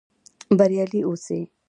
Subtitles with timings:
[0.57, 1.39] بریالي اوسئ؟